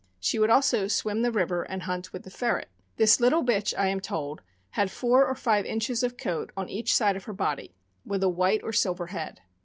She 0.19 0.39
would 0.39 0.49
also 0.49 0.87
swim 0.87 1.21
the 1.21 1.31
river 1.31 1.61
and 1.61 1.83
hunt 1.83 2.11
with 2.11 2.23
the 2.23 2.31
ferret. 2.31 2.69
This 2.97 3.19
little 3.19 3.43
bitch, 3.45 3.71
I 3.77 3.85
am 3.89 3.99
told, 3.99 4.41
had 4.71 4.89
four 4.89 5.27
or 5.27 5.35
five 5.35 5.63
inches 5.63 6.01
of 6.01 6.17
coat 6.17 6.51
on 6.57 6.69
each 6.69 6.95
side 6.95 7.15
of 7.15 7.25
her 7.25 7.33
body, 7.33 7.75
with 8.03 8.23
a 8.23 8.27
white 8.27 8.63
or 8.63 8.73
silver 8.73 9.05
head. 9.05 9.41